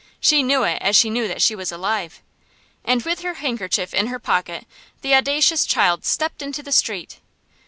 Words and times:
She 0.19 0.41
knew 0.41 0.63
it 0.63 0.81
as 0.81 0.95
she 0.95 1.11
knew 1.11 1.27
that 1.27 1.43
she 1.43 1.53
was 1.53 1.71
alive. 1.71 2.23
And 2.83 3.03
with 3.03 3.19
her 3.21 3.35
handkerchief 3.35 3.93
in 3.93 4.07
her 4.07 4.17
pocket 4.17 4.65
the 5.01 5.13
audacious 5.13 5.63
child 5.63 6.05
stepped 6.05 6.41
into 6.41 6.63
the 6.63 6.71
street! 6.71 7.19